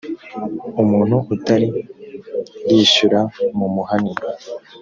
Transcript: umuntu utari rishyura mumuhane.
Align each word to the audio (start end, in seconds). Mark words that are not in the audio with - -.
umuntu 0.81 1.15
utari 1.35 1.67
rishyura 2.69 3.19
mumuhane. 3.57 4.13